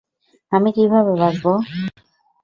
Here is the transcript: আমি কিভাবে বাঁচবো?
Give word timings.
আমি 0.51 0.69
কিভাবে 0.75 1.11
বাঁচবো? 1.15 1.51